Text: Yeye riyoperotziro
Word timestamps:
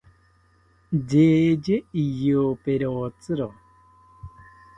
Yeye 1.09 1.51
riyoperotziro 1.95 3.47